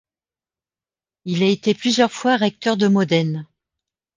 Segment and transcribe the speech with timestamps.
[1.25, 3.47] Il a été plusieurs fois recteur de Modène.